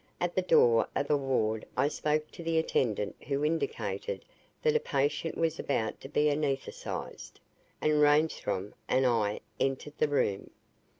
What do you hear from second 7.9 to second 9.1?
Reinstrom and